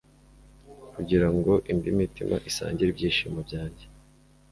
kugira 0.93 1.27
ngo 1.35 1.53
indi 1.71 1.89
mitima 1.97 2.35
isangire 2.49 2.89
ibyishimo 2.91 3.39
byanjye 3.47 3.85